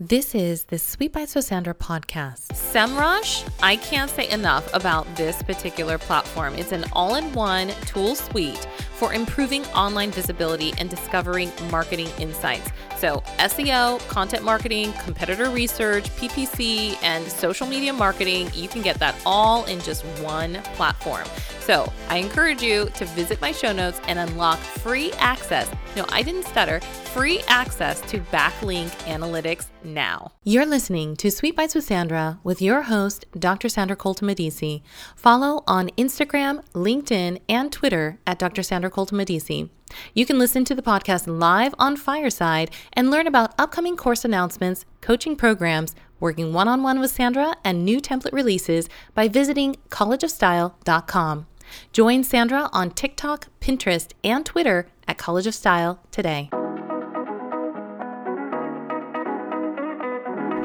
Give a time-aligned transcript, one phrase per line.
[0.00, 2.52] This is the Sweet Bites with Sandra podcast.
[2.52, 6.54] SEMrush, I can't say enough about this particular platform.
[6.54, 8.64] It's an all in one tool suite
[8.98, 12.70] for improving online visibility and discovering marketing insights.
[12.96, 19.14] So, SEO, content marketing, competitor research, PPC, and social media marketing, you can get that
[19.24, 21.24] all in just one platform.
[21.60, 25.70] So, I encourage you to visit my show notes and unlock free access.
[25.94, 30.32] No, I didn't stutter, free access to backlink analytics now.
[30.44, 33.68] You're listening to Sweet Bites with Sandra with your host, Dr.
[33.68, 34.82] Sandra Colton Medici.
[35.14, 38.62] Follow on Instagram, LinkedIn, and Twitter at Dr.
[38.62, 39.70] Sandra Colton Medici.
[40.14, 44.84] You can listen to the podcast live on Fireside and learn about upcoming course announcements,
[45.00, 51.46] coaching programs, working one on one with Sandra, and new template releases by visiting collegeofstyle.com.
[51.92, 56.50] Join Sandra on TikTok, Pinterest, and Twitter at College of Style today.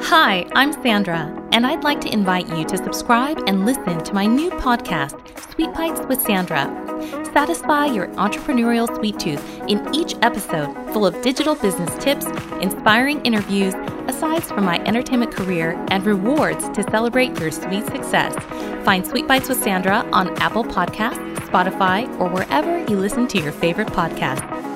[0.02, 4.26] Hi, I'm Sandra, and I'd like to invite you to subscribe and listen to my
[4.26, 5.16] new podcast,
[5.52, 6.66] Sweet Bites with Sandra.
[7.32, 12.26] Satisfy your entrepreneurial sweet tooth in each episode, full of digital business tips,
[12.60, 13.74] inspiring interviews,
[14.06, 18.34] asides from my entertainment career, and rewards to celebrate your sweet success.
[18.84, 23.52] Find Sweet Bites with Sandra on Apple Podcasts, Spotify, or wherever you listen to your
[23.52, 24.73] favorite podcasts.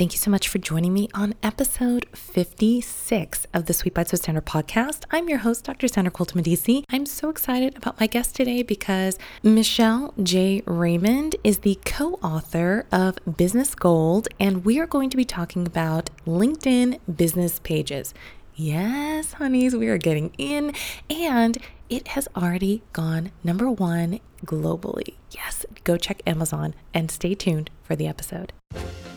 [0.00, 4.22] Thank you so much for joining me on episode 56 of the Sweet Bites with
[4.22, 5.04] Sandra podcast.
[5.10, 5.88] I'm your host, Dr.
[5.88, 6.86] Sandra Colton Medici.
[6.88, 10.62] I'm so excited about my guest today because Michelle J.
[10.64, 15.66] Raymond is the co author of Business Gold, and we are going to be talking
[15.66, 18.14] about LinkedIn business pages.
[18.54, 20.72] Yes, honeys, we are getting in,
[21.10, 21.58] and
[21.90, 25.16] it has already gone number one globally.
[25.32, 28.54] Yes, go check Amazon and stay tuned for the episode.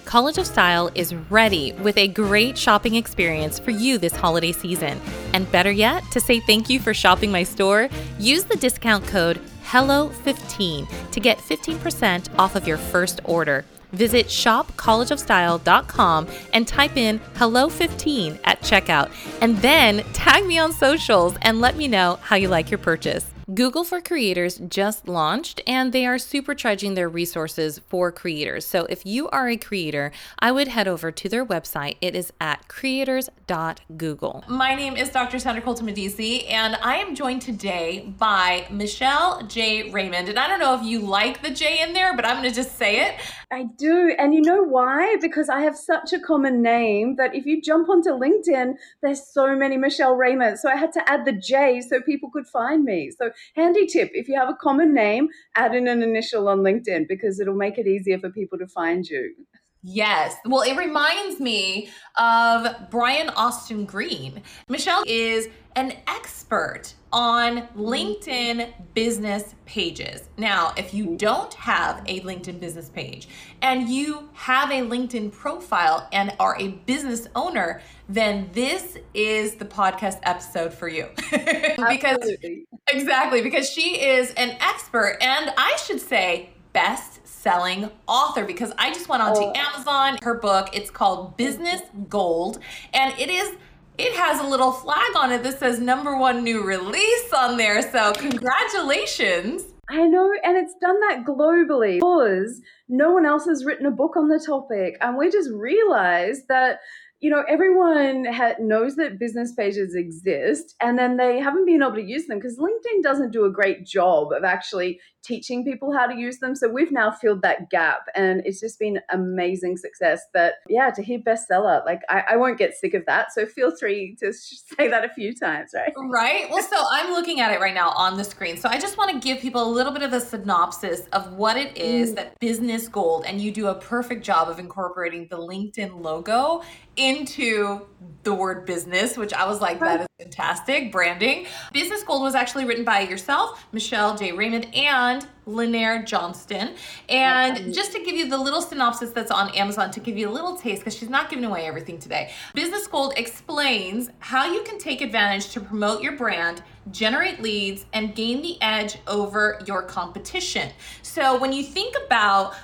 [0.05, 4.99] College of Style is ready with a great shopping experience for you this holiday season.
[5.33, 9.39] And better yet, to say thank you for shopping my store, use the discount code
[9.65, 13.65] HELLO15 to get 15% off of your first order.
[13.93, 19.11] Visit shopcollegeofstyle.com and type in HELLO15 at checkout,
[19.41, 23.32] and then tag me on socials and let me know how you like your purchase.
[23.51, 28.65] Google for Creators just launched and they are supercharging their resources for creators.
[28.65, 31.97] So if you are a creator, I would head over to their website.
[31.99, 34.45] It is at creators.google.
[34.47, 35.39] My name is Dr.
[35.39, 39.91] Sandra Colton Medici, and I am joined today by Michelle J.
[39.91, 40.29] Raymond.
[40.29, 42.55] And I don't know if you like the J in there, but I'm going to
[42.55, 43.19] just say it.
[43.53, 44.15] I do.
[44.17, 45.17] And you know why?
[45.21, 49.55] Because I have such a common name that if you jump onto LinkedIn, there's so
[49.55, 50.57] many Michelle Raymond.
[50.57, 53.11] So I had to add the J so people could find me.
[53.15, 57.07] So handy tip if you have a common name, add in an initial on LinkedIn
[57.07, 59.35] because it'll make it easier for people to find you.
[59.83, 60.37] Yes.
[60.45, 64.41] Well, it reminds me of Brian Austin Green.
[64.69, 70.29] Michelle is an expert on LinkedIn business pages.
[70.37, 73.27] Now, if you don't have a LinkedIn business page
[73.61, 79.65] and you have a LinkedIn profile and are a business owner, then this is the
[79.65, 81.07] podcast episode for you.
[81.31, 82.65] because Absolutely.
[82.87, 88.91] exactly because she is an expert and I should say best selling author because I
[88.93, 89.53] just went onto oh.
[89.55, 90.17] Amazon.
[90.21, 92.59] Her book, it's called Business Gold,
[92.93, 93.55] and it is
[93.97, 97.81] it has a little flag on it that says number one new release on there.
[97.91, 99.65] So congratulations.
[99.89, 104.15] I know, and it's done that globally because no one else has written a book
[104.15, 104.95] on the topic.
[105.01, 106.79] And we just realized that
[107.23, 111.95] you know, everyone ha- knows that business pages exist and then they haven't been able
[111.95, 116.05] to use them because LinkedIn doesn't do a great job of actually teaching people how
[116.05, 116.55] to use them.
[116.55, 121.01] So we've now filled that gap and it's just been amazing success that, yeah, to
[121.01, 123.33] hear bestseller, like I, I won't get sick of that.
[123.33, 125.93] So feel free to say that a few times, right?
[125.95, 126.49] Right.
[126.49, 128.57] Well, so I'm looking at it right now on the screen.
[128.57, 131.57] So I just want to give people a little bit of a synopsis of what
[131.57, 132.15] it is mm.
[132.15, 136.61] that Business Gold, and you do a perfect job of incorporating the LinkedIn logo
[136.95, 137.81] into
[138.23, 141.45] the word business, which I was like, that is fantastic branding.
[141.73, 144.31] Business Gold was actually written by yourself, Michelle J.
[144.31, 146.75] Raymond, and Linnaire Johnston.
[147.09, 150.31] And just to give you the little synopsis that's on Amazon to give you a
[150.31, 154.79] little taste, because she's not giving away everything today, Business Gold explains how you can
[154.79, 160.71] take advantage to promote your brand, generate leads, and gain the edge over your competition.
[161.01, 162.55] So when you think about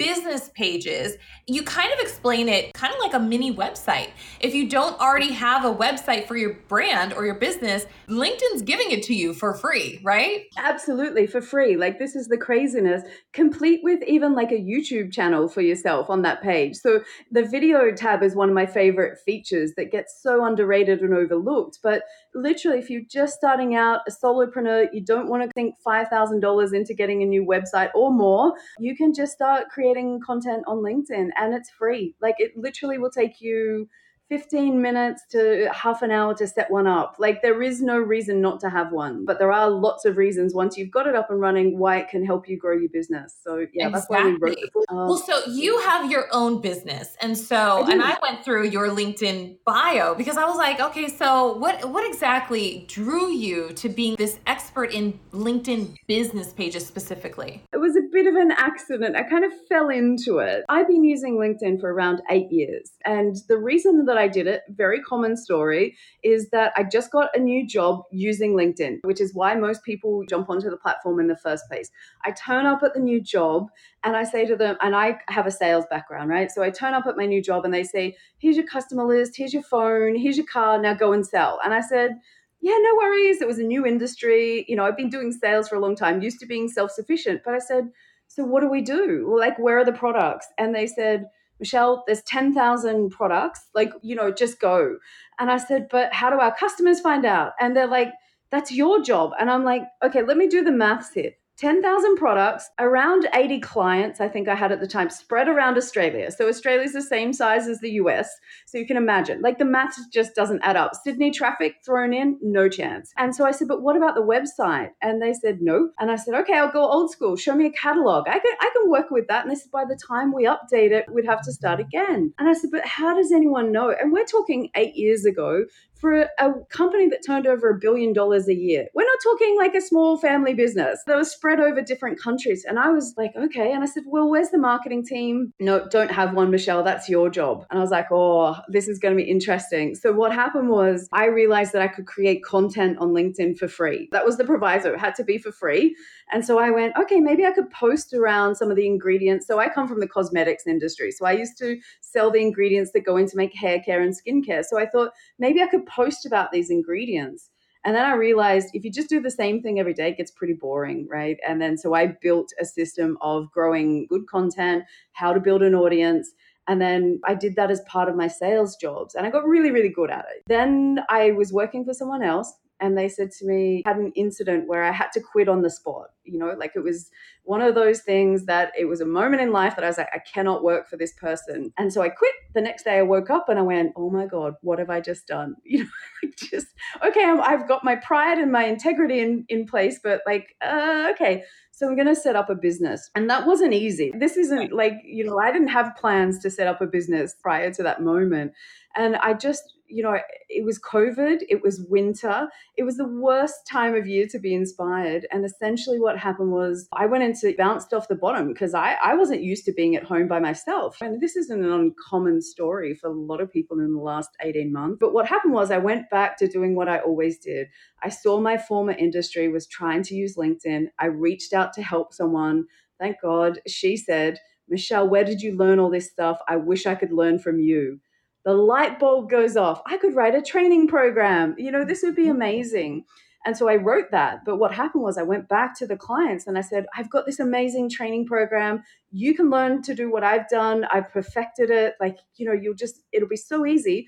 [0.00, 4.08] business pages, you kind of explain it kind of like a mini website.
[4.40, 8.92] If you don't already have a website for your brand or your business, LinkedIn's giving
[8.92, 10.46] it to you for free, right?
[10.56, 11.76] Absolutely, for free.
[11.76, 13.02] Like, this is the craziness,
[13.34, 16.76] complete with even like a YouTube channel for yourself on that page.
[16.76, 21.12] So, the video tab is one of my favorite features that gets so underrated and
[21.12, 21.80] overlooked.
[21.82, 22.04] But
[22.34, 26.94] literally, if you're just starting out, a solopreneur, you don't want to think $5,000 into
[26.94, 31.54] getting a new website or more, you can just start creating content on LinkedIn and
[31.54, 32.14] it's free.
[32.20, 33.88] Like it literally will take you
[34.30, 37.16] 15 minutes to half an hour to set one up.
[37.18, 40.54] Like there is no reason not to have one, but there are lots of reasons
[40.54, 43.36] once you've got it up and running why it can help you grow your business.
[43.42, 43.92] So yeah, exactly.
[43.92, 44.84] that's why we wrote the book.
[44.88, 48.68] Um, well, so you have your own business, and so I and I went through
[48.68, 53.88] your LinkedIn bio because I was like, okay, so what what exactly drew you to
[53.88, 57.64] being this expert in LinkedIn business pages specifically?
[57.72, 59.16] It was a bit of an accident.
[59.16, 60.64] I kind of fell into it.
[60.68, 64.62] I've been using LinkedIn for around eight years, and the reason that I did it,
[64.68, 69.34] very common story, is that I just got a new job using LinkedIn, which is
[69.34, 71.90] why most people jump onto the platform in the first place.
[72.24, 73.68] I turn up at the new job
[74.04, 76.50] and I say to them, and I have a sales background, right?
[76.50, 79.36] So I turn up at my new job and they say, here's your customer list,
[79.36, 81.58] here's your phone, here's your car, now go and sell.
[81.64, 82.18] And I said,
[82.62, 83.40] yeah, no worries.
[83.40, 84.66] It was a new industry.
[84.68, 87.40] You know, I've been doing sales for a long time, used to being self sufficient.
[87.44, 87.88] But I said,
[88.30, 89.36] so what do we do?
[89.36, 90.46] Like, where are the products?
[90.56, 91.26] And they said,
[91.58, 93.66] Michelle, there's 10,000 products.
[93.74, 94.98] Like, you know, just go.
[95.40, 97.54] And I said, but how do our customers find out?
[97.58, 98.12] And they're like,
[98.52, 99.32] that's your job.
[99.40, 101.32] And I'm like, okay, let me do the maths here.
[101.60, 106.30] 10,000 products, around 80 clients, I think I had at the time, spread around Australia.
[106.30, 108.30] So Australia's the same size as the US.
[108.64, 110.92] So you can imagine, like the math just doesn't add up.
[110.94, 113.12] Sydney traffic thrown in, no chance.
[113.18, 114.92] And so I said, but what about the website?
[115.02, 115.90] And they said, no.
[115.98, 117.36] And I said, okay, I'll go old school.
[117.36, 118.26] Show me a catalog.
[118.26, 119.44] I can, I can work with that.
[119.44, 122.32] And they said, by the time we update it, we'd have to start again.
[122.38, 123.90] And I said, but how does anyone know?
[123.90, 125.66] And we're talking eight years ago
[126.00, 128.86] for a company that turned over a billion dollars a year.
[128.94, 132.64] We're not talking like a small family business that was spread over different countries.
[132.66, 133.72] And I was like, okay.
[133.72, 135.52] And I said, well, where's the marketing team?
[135.60, 136.82] No, don't have one, Michelle.
[136.82, 137.66] That's your job.
[137.70, 139.94] And I was like, oh, this is going to be interesting.
[139.94, 144.08] So what happened was I realized that I could create content on LinkedIn for free.
[144.12, 144.94] That was the proviso.
[144.94, 145.96] It had to be for free.
[146.32, 149.46] And so I went, okay, maybe I could post around some of the ingredients.
[149.46, 151.10] So I come from the cosmetics industry.
[151.10, 154.64] So I used to sell the ingredients that go into make hair care and skincare.
[154.64, 157.50] So I thought maybe I could post about these ingredients.
[157.84, 160.30] And then I realized if you just do the same thing every day, it gets
[160.30, 161.38] pretty boring, right?
[161.46, 165.74] And then so I built a system of growing good content, how to build an
[165.74, 166.30] audience.
[166.68, 169.70] And then I did that as part of my sales jobs and I got really,
[169.70, 170.42] really good at it.
[170.46, 174.66] Then I was working for someone else and they said to me had an incident
[174.68, 176.08] where i had to quit on the spot.
[176.24, 177.10] You know like it was
[177.44, 180.08] one of those things that it was a moment in life that i was like
[180.12, 181.72] i cannot work for this person.
[181.78, 182.34] And so i quit.
[182.54, 185.00] The next day i woke up and i went oh my god what have i
[185.00, 185.56] just done?
[185.64, 186.66] You know just
[187.04, 191.08] okay i have got my pride and my integrity in, in place but like uh,
[191.12, 191.44] okay
[191.80, 193.10] so i'm going to set up a business.
[193.14, 194.12] And that wasn't easy.
[194.14, 197.72] This isn't like you know i didn't have plans to set up a business prior
[197.72, 198.52] to that moment.
[198.96, 203.66] And i just you know, it was COVID, it was winter, it was the worst
[203.70, 205.26] time of year to be inspired.
[205.30, 209.14] And essentially, what happened was I went into bounced off the bottom because I, I
[209.14, 210.98] wasn't used to being at home by myself.
[211.00, 214.72] And this isn't an uncommon story for a lot of people in the last 18
[214.72, 214.98] months.
[215.00, 217.68] But what happened was I went back to doing what I always did.
[218.02, 220.86] I saw my former industry was trying to use LinkedIn.
[220.98, 222.64] I reached out to help someone.
[222.98, 223.60] Thank God.
[223.66, 224.38] She said,
[224.68, 226.38] Michelle, where did you learn all this stuff?
[226.48, 228.00] I wish I could learn from you
[228.44, 229.82] the light bulb goes off.
[229.86, 231.54] I could write a training program.
[231.58, 232.36] You know, this would be mm-hmm.
[232.36, 233.04] amazing.
[233.46, 234.44] And so I wrote that.
[234.44, 237.24] But what happened was I went back to the clients and I said, I've got
[237.24, 238.82] this amazing training program.
[239.10, 240.84] You can learn to do what I've done.
[240.92, 241.94] I've perfected it.
[242.00, 244.06] Like, you know, you'll just, it'll be so easy.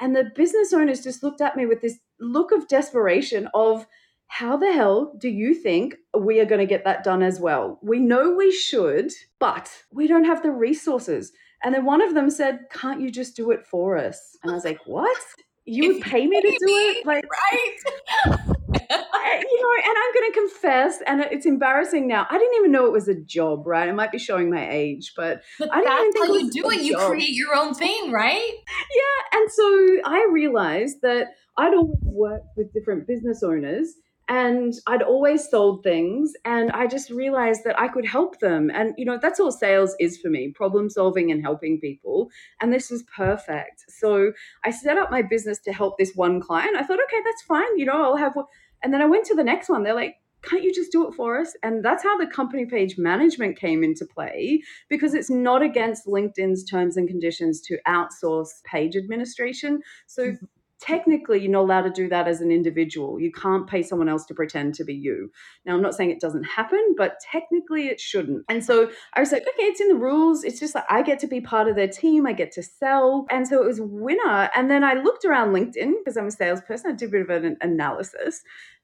[0.00, 3.86] And the business owners just looked at me with this look of desperation of,
[4.32, 7.78] how the hell do you think we are going to get that done as well?
[7.82, 11.32] We know we should, but we don't have the resources.
[11.62, 14.38] And then one of them said, Can't you just do it for us?
[14.42, 15.18] And I was like, What?
[15.66, 17.04] You would pay me to do it?
[17.04, 17.76] Like, right.
[18.24, 22.26] you know, and I'm going to confess, and it's embarrassing now.
[22.30, 23.86] I didn't even know it was a job, right?
[23.86, 26.70] I might be showing my age, but, but I didn't even think how you do
[26.70, 26.80] it.
[26.80, 28.50] You create your own thing, right?
[28.50, 33.92] Yeah, and so I realized that I'd always worked with different business owners
[34.32, 38.70] and I'd always sold things and I just realized that I could help them.
[38.70, 42.30] And, you know, that's all sales is for me problem solving and helping people.
[42.58, 43.84] And this was perfect.
[43.90, 44.32] So
[44.64, 46.76] I set up my business to help this one client.
[46.76, 47.76] I thought, okay, that's fine.
[47.78, 48.34] You know, I'll have,
[48.82, 49.82] and then I went to the next one.
[49.82, 51.54] They're like, can't you just do it for us?
[51.62, 56.64] And that's how the company page management came into play because it's not against LinkedIn's
[56.64, 59.82] terms and conditions to outsource page administration.
[60.06, 60.46] So mm-hmm
[60.82, 63.20] technically you're not allowed to do that as an individual.
[63.20, 65.30] You can't pay someone else to pretend to be you.
[65.64, 68.44] Now, I'm not saying it doesn't happen, but technically it shouldn't.
[68.48, 70.42] And so I was like, okay, it's in the rules.
[70.42, 73.26] It's just like I get to be part of their team, I get to sell.
[73.30, 74.50] And so it was winner.
[74.56, 77.44] And then I looked around LinkedIn because I'm a salesperson, I did a bit of
[77.44, 78.42] an analysis.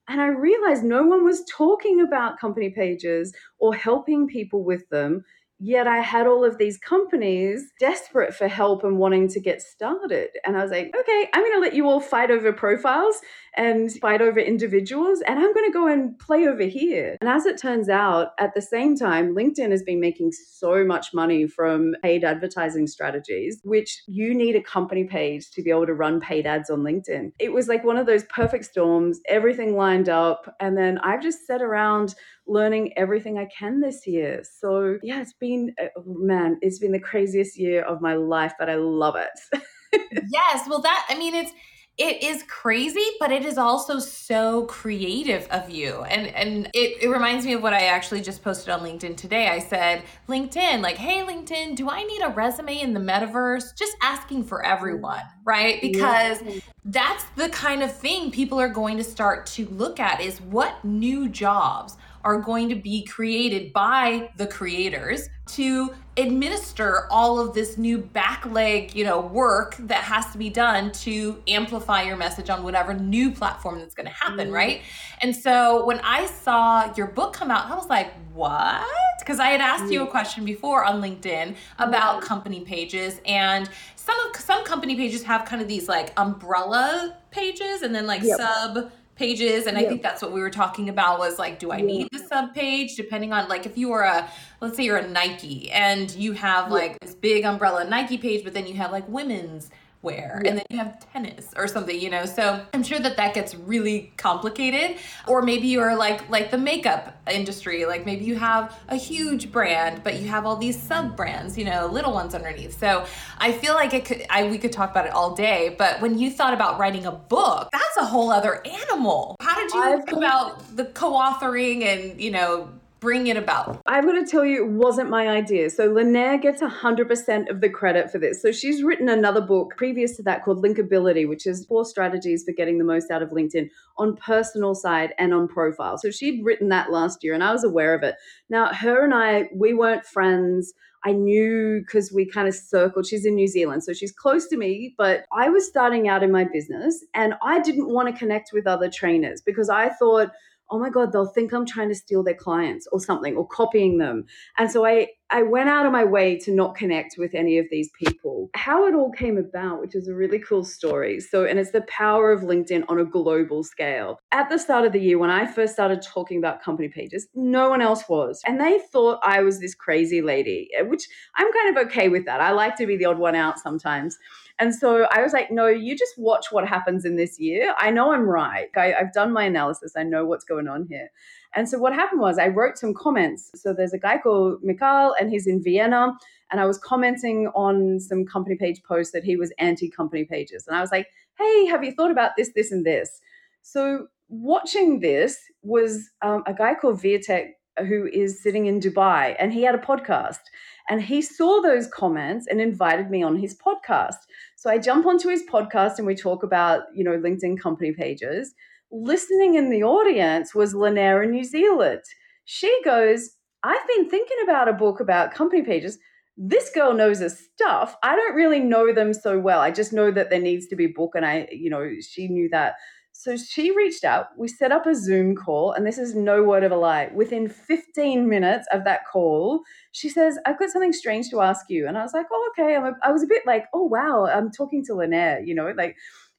[0.08, 5.24] And I realized no one was talking about company pages or helping people with them
[5.60, 10.28] Yet I had all of these companies desperate for help and wanting to get started.
[10.46, 13.20] And I was like, okay, I'm going to let you all fight over profiles
[13.58, 17.18] and fight over individuals, and I'm going to go and play over here.
[17.20, 21.12] And as it turns out, at the same time, LinkedIn has been making so much
[21.12, 25.94] money from paid advertising strategies, which you need a company page to be able to
[25.94, 27.32] run paid ads on LinkedIn.
[27.40, 30.54] It was like one of those perfect storms, everything lined up.
[30.60, 32.14] And then I've just sat around
[32.46, 34.42] learning everything I can this year.
[34.60, 38.70] So, yeah, it's been, uh, man, it's been the craziest year of my life, but
[38.70, 39.62] I love it.
[40.30, 40.68] yes.
[40.68, 41.52] Well, that, I mean, it's,
[41.98, 46.02] it is crazy, but it is also so creative of you.
[46.04, 49.48] And and it, it reminds me of what I actually just posted on LinkedIn today.
[49.48, 53.76] I said, LinkedIn, like, hey LinkedIn, do I need a resume in the metaverse?
[53.76, 55.80] Just asking for everyone, right?
[55.80, 56.60] Because yeah.
[56.84, 60.84] that's the kind of thing people are going to start to look at is what
[60.84, 67.78] new jobs are going to be created by the creators to administer all of this
[67.78, 72.62] new backleg, you know, work that has to be done to amplify your message on
[72.62, 74.80] whatever new platform that's going to happen, mm right?
[75.20, 78.82] And so when I saw your book come out, I was like, "What?"
[79.18, 80.10] Because I had asked mm you a mm.
[80.10, 85.60] question before on LinkedIn about company pages and some of some company pages have kind
[85.60, 88.38] of these like umbrella pages and then like yep.
[88.38, 91.80] sub pages and i think that's what we were talking about was like do i
[91.80, 92.94] need the sub page?
[92.94, 96.70] Depending on like if you are a let's say you're a nike and you have
[96.70, 99.70] like this big umbrella nike page but then you have like women's
[100.02, 100.50] wear yeah.
[100.50, 102.24] and then you have tennis or something you know?
[102.24, 104.98] So i'm sure that that gets really complicated.
[105.26, 110.02] Or maybe you're like like the makeup industry like maybe you have a huge brand
[110.04, 112.78] but you have all these sub brands you know little ones underneath.
[112.78, 113.04] So
[113.38, 116.18] i feel like it could i we could talk about it all day but when
[116.18, 119.36] you thought about writing a book that's a whole other animal.
[119.40, 122.68] How did you think about the co-authoring and you know
[123.00, 123.80] bring it about?
[123.86, 125.70] I'm going to tell you, it wasn't my idea.
[125.70, 128.42] So Linnaire gets 100% of the credit for this.
[128.42, 132.52] So she's written another book previous to that called Linkability, which is four strategies for
[132.52, 135.98] getting the most out of LinkedIn on personal side and on profile.
[135.98, 138.16] So she'd written that last year and I was aware of it.
[138.48, 140.74] Now, her and I, we weren't friends.
[141.04, 143.06] I knew because we kind of circled.
[143.06, 146.32] She's in New Zealand, so she's close to me, but I was starting out in
[146.32, 150.30] my business and I didn't want to connect with other trainers because I thought,
[150.70, 153.98] oh my god they'll think i'm trying to steal their clients or something or copying
[153.98, 154.24] them.
[154.56, 157.66] And so i i went out of my way to not connect with any of
[157.70, 158.50] these people.
[158.54, 161.20] How it all came about which is a really cool story.
[161.20, 164.18] So and it's the power of linkedin on a global scale.
[164.32, 167.68] At the start of the year when i first started talking about company pages no
[167.70, 168.42] one else was.
[168.46, 172.24] And they thought i was this crazy lady eh, which i'm kind of okay with
[172.26, 172.40] that.
[172.40, 174.18] I like to be the odd one out sometimes
[174.58, 177.74] and so I was like, no, you just watch what happens in this year.
[177.78, 178.68] I know I'm right.
[178.76, 179.92] I, have done my analysis.
[179.96, 181.10] I know what's going on here.
[181.54, 183.50] And so what happened was I wrote some comments.
[183.54, 186.12] So there's a guy called Mikhail, and he's in Vienna.
[186.50, 190.66] And I was commenting on some company page posts that he was anti company pages.
[190.66, 191.06] And I was like,
[191.38, 193.20] hey, have you thought about this, this, and this?
[193.62, 197.50] So watching this was um, a guy called Viatek
[197.86, 200.40] who is sitting in Dubai, and he had a podcast.
[200.88, 204.16] And he saw those comments and invited me on his podcast.
[204.58, 208.54] So I jump onto his podcast and we talk about, you know, LinkedIn company pages.
[208.90, 212.00] Listening in the audience was in New Zealand.
[212.44, 215.96] She goes, I've been thinking about a book about company pages.
[216.36, 217.94] This girl knows her stuff.
[218.02, 219.60] I don't really know them so well.
[219.60, 222.26] I just know that there needs to be a book, and I, you know, she
[222.26, 222.74] knew that.
[223.18, 224.28] So she reached out.
[224.36, 227.10] We set up a Zoom call, and this is no word of a lie.
[227.12, 231.88] Within 15 minutes of that call, she says, I've got something strange to ask you.
[231.88, 232.76] And I was like, oh, okay.
[232.76, 235.74] I'm a, I was a bit like, oh, wow, I'm talking to Linnaire, you know,
[235.76, 235.96] like,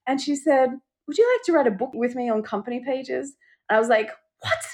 [0.07, 0.69] and she said,
[1.05, 3.35] would you like to write a book with me on company pages?
[3.69, 4.65] And I was like, what?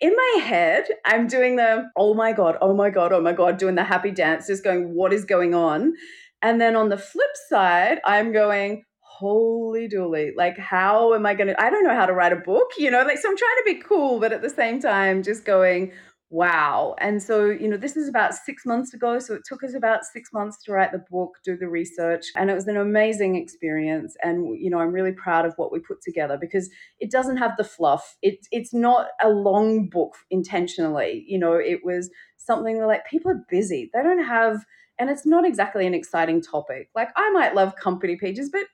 [0.00, 3.56] in my head, I'm doing the, oh my God, oh my God, oh my God,
[3.56, 5.94] doing the happy dance, just going, what is going on?
[6.42, 8.82] And then on the flip side, I'm going,
[9.22, 12.36] holy dooly like how am i going to i don't know how to write a
[12.36, 15.22] book you know like so i'm trying to be cool but at the same time
[15.22, 15.92] just going
[16.32, 16.94] wow.
[16.98, 19.18] And so, you know, this is about six months ago.
[19.18, 22.50] So it took us about six months to write the book, do the research, and
[22.50, 24.16] it was an amazing experience.
[24.22, 27.58] And, you know, I'm really proud of what we put together because it doesn't have
[27.58, 28.16] the fluff.
[28.22, 31.22] It, it's not a long book intentionally.
[31.28, 33.90] You know, it was something where like people are busy.
[33.92, 34.64] They don't have,
[34.98, 36.88] and it's not exactly an exciting topic.
[36.94, 38.64] Like I might love company pages, but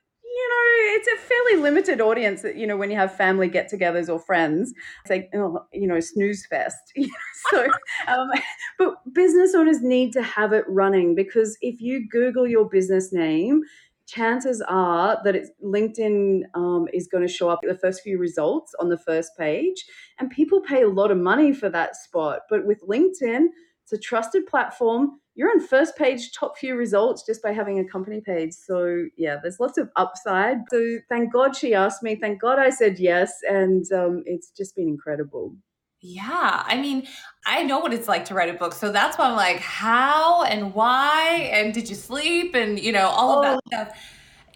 [0.49, 4.09] know, it's a fairly limited audience that, you know, when you have family get togethers
[4.09, 6.77] or friends, it's like, oh, you know, snooze fest.
[7.51, 7.67] so,
[8.07, 8.29] um,
[8.77, 13.61] but business owners need to have it running because if you Google your business name,
[14.09, 18.73] chances are that it's LinkedIn um, is going to show up the first few results
[18.79, 19.85] on the first page.
[20.19, 22.41] And people pay a lot of money for that spot.
[22.49, 23.45] But with LinkedIn,
[23.83, 27.85] it's a trusted platform you're on first page top few results just by having a
[27.85, 28.51] company page.
[28.51, 30.57] So yeah, there's lots of upside.
[30.69, 32.17] So thank God she asked me.
[32.17, 35.55] Thank God I said yes, and um, it's just been incredible.
[36.01, 37.07] Yeah, I mean,
[37.45, 40.43] I know what it's like to write a book, so that's why I'm like, how
[40.43, 43.99] and why, and did you sleep, and you know all of that oh.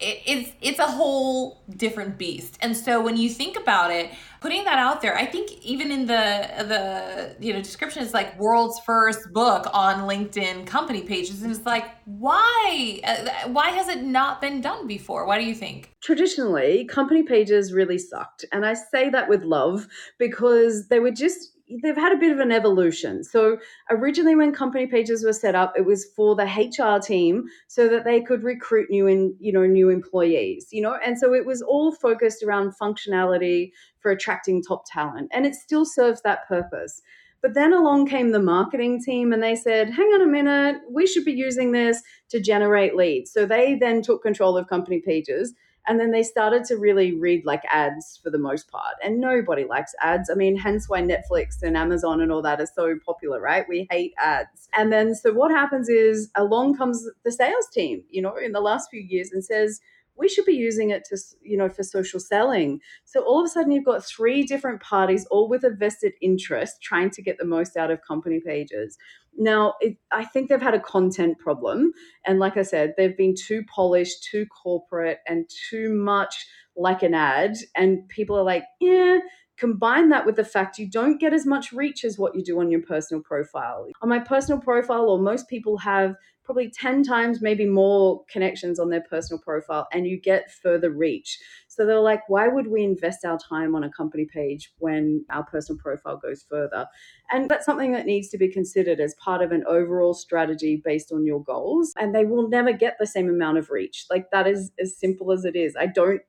[0.03, 2.57] Stuff it's it's a whole different beast.
[2.61, 6.05] And so when you think about it, putting that out there, I think even in
[6.05, 11.51] the the you know description is like world's first book on LinkedIn company pages, and
[11.51, 15.25] it's like why uh, why has it not been done before?
[15.25, 15.91] Why do you think?
[16.01, 19.87] Traditionally, company pages really sucked, and I say that with love
[20.19, 23.23] because they were just they've had a bit of an evolution.
[23.23, 23.57] So
[23.89, 28.03] originally, when company pages were set up, it was for the HR team so that
[28.03, 30.67] they could recruit new and you know new employees.
[30.71, 35.45] You know, and so it was all focused around functionality for attracting top talent, and
[35.45, 37.01] it still serves that purpose.
[37.41, 41.05] But then along came the marketing team and they said, hang on a minute, we
[41.05, 43.33] should be using this to generate leads.
[43.33, 45.53] So they then took control of company pages
[45.87, 48.95] and then they started to really read like ads for the most part.
[49.03, 50.29] And nobody likes ads.
[50.29, 53.67] I mean, hence why Netflix and Amazon and all that are so popular, right?
[53.67, 54.69] We hate ads.
[54.75, 58.61] And then so what happens is along comes the sales team, you know, in the
[58.61, 59.81] last few years and says,
[60.17, 63.49] we should be using it to you know for social selling so all of a
[63.49, 67.45] sudden you've got three different parties all with a vested interest trying to get the
[67.45, 68.97] most out of company pages
[69.37, 71.93] now, it, I think they've had a content problem.
[72.25, 77.13] And like I said, they've been too polished, too corporate, and too much like an
[77.13, 77.55] ad.
[77.75, 79.19] And people are like, yeah,
[79.57, 82.59] combine that with the fact you don't get as much reach as what you do
[82.59, 83.87] on your personal profile.
[84.01, 88.89] On my personal profile, or most people have probably 10 times, maybe more connections on
[88.89, 91.39] their personal profile, and you get further reach.
[91.67, 95.43] So they're like, why would we invest our time on a company page when our
[95.43, 96.87] personal profile goes further?
[97.31, 101.11] And that's something that needs to be considered as part of an overall strategy based
[101.11, 101.93] on your goals.
[101.97, 104.05] And they will never get the same amount of reach.
[104.09, 105.75] Like that is as simple as it is.
[105.79, 106.21] I don't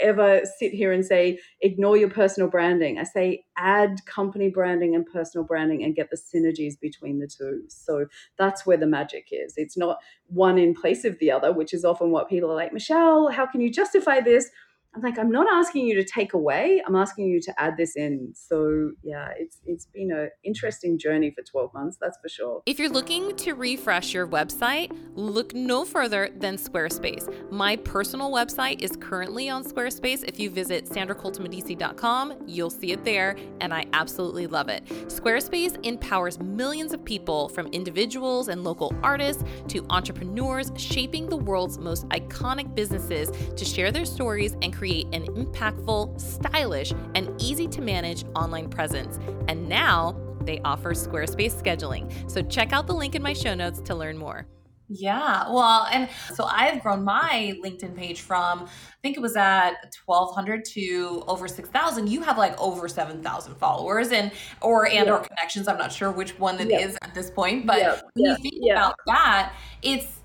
[0.00, 2.98] ever sit here and say ignore your personal branding.
[2.98, 7.62] I say add company branding and personal branding and get the synergies between the two.
[7.68, 9.54] So that's where the magic is.
[9.56, 12.72] It's not one in place of the other, which is often what people are like,
[12.72, 14.50] Michelle, how can you justify this?
[14.98, 16.82] I'm like, I'm not asking you to take away.
[16.84, 18.32] I'm asking you to add this in.
[18.34, 22.62] So yeah, it's it's been an interesting journey for 12 months, that's for sure.
[22.66, 27.28] If you're looking to refresh your website, look no further than Squarespace.
[27.52, 30.24] My personal website is currently on Squarespace.
[30.26, 34.84] If you visit sandracoltamedici.com, you'll see it there, and I absolutely love it.
[35.06, 41.78] Squarespace empowers millions of people from individuals and local artists to entrepreneurs shaping the world's
[41.78, 47.82] most iconic businesses to share their stories and create an impactful, stylish, and easy to
[47.82, 49.18] manage online presence.
[49.46, 52.10] And now they offer Squarespace scheduling.
[52.30, 54.46] So check out the link in my show notes to learn more.
[54.90, 58.68] Yeah, well, and so I've grown my LinkedIn page from I
[59.02, 59.74] think it was at
[60.06, 62.08] 1200 to over 6000.
[62.08, 65.12] You have like over 7000 followers and or and yeah.
[65.12, 65.68] or connections.
[65.68, 66.78] I'm not sure which one it yeah.
[66.78, 68.00] is at this point, but yeah.
[68.14, 70.20] when you think about that, it's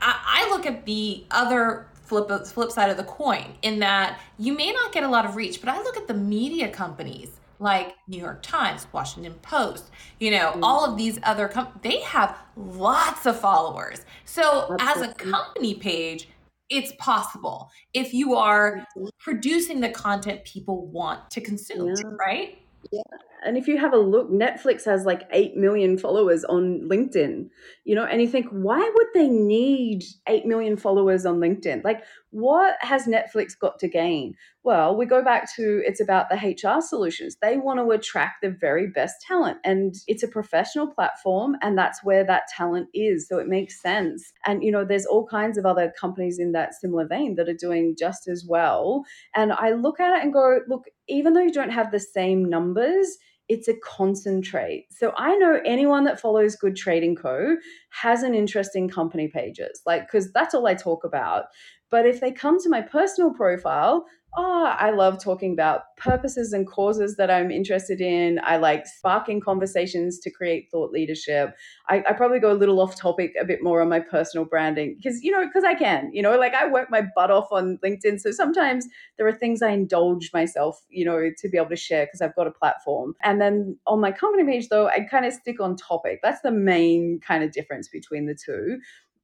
[0.00, 4.52] I, I look at the other flip flip side of the coin in that you
[4.52, 7.96] may not get a lot of reach, but I look at the media companies like
[8.06, 9.90] New York Times, Washington Post,
[10.20, 10.64] you know, mm-hmm.
[10.64, 14.04] all of these other com- they have lots of followers.
[14.24, 16.28] So That's as a company page,
[16.70, 18.84] it's possible if you are
[19.18, 22.02] producing the content people want to consume, yeah.
[22.18, 22.58] right?
[22.92, 23.02] Yeah.
[23.44, 27.48] And if you have a look, Netflix has like 8 million followers on LinkedIn,
[27.88, 31.82] you know, and you think, why would they need 8 million followers on LinkedIn?
[31.84, 34.34] Like, what has Netflix got to gain?
[34.62, 37.38] Well, we go back to it's about the HR solutions.
[37.40, 42.04] They want to attract the very best talent, and it's a professional platform, and that's
[42.04, 43.26] where that talent is.
[43.26, 44.34] So it makes sense.
[44.44, 47.54] And, you know, there's all kinds of other companies in that similar vein that are
[47.54, 49.02] doing just as well.
[49.34, 52.50] And I look at it and go, look, even though you don't have the same
[52.50, 53.16] numbers,
[53.48, 54.86] it's a concentrate.
[54.90, 57.56] So I know anyone that follows Gold Trading Co.
[57.90, 61.46] has an interest in company pages, like, because that's all I talk about.
[61.90, 66.66] But if they come to my personal profile, oh, I love talking about purposes and
[66.66, 68.38] causes that I'm interested in.
[68.44, 71.56] I like sparking conversations to create thought leadership.
[71.88, 74.96] I, I probably go a little off topic a bit more on my personal branding
[74.96, 77.78] because, you know, because I can, you know, like I work my butt off on
[77.84, 78.20] LinkedIn.
[78.20, 82.06] So sometimes there are things I indulge myself, you know, to be able to share
[82.06, 83.14] because I've got a platform.
[83.22, 86.20] And then on my company page, though, I kind of stick on topic.
[86.22, 88.78] That's the main kind of difference between the two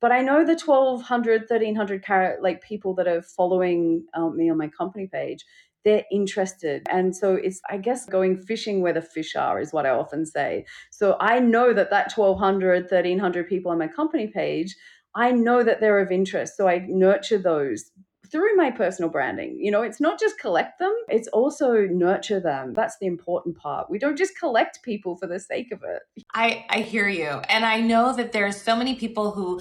[0.04, 4.58] but I know the 1200, 1300 carat like people that are following um, me on
[4.58, 5.46] my company page,
[5.82, 6.82] they're interested.
[6.90, 10.26] And so it's, I guess, going fishing where the fish are is what I often
[10.26, 10.66] say.
[10.90, 14.76] So I know that that 1200, 1300 people on my company page,
[15.14, 16.58] I know that they're of interest.
[16.58, 17.90] So I nurture those
[18.34, 19.56] through my personal branding.
[19.60, 22.72] You know, it's not just collect them, it's also nurture them.
[22.72, 23.88] That's the important part.
[23.88, 26.02] We don't just collect people for the sake of it.
[26.34, 27.28] I, I hear you.
[27.48, 29.60] And I know that there's so many people who,